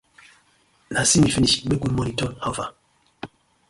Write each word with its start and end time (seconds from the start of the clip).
Na 0.93 1.01
see 1.09 1.33
finish 1.35 1.57
make 1.67 1.81
“good 1.83 1.95
morning” 1.97 2.15
turn 2.17 2.33
“how 2.43 2.51
far”: 2.57 2.69